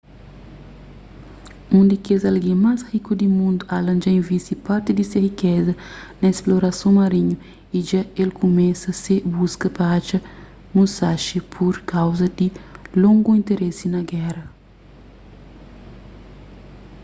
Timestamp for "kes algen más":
2.05-2.79